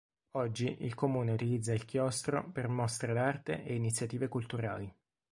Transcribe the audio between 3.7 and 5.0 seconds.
iniziative culturali.